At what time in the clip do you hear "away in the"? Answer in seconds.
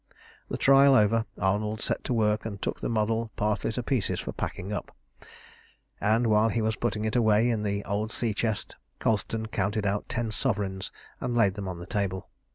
7.15-7.85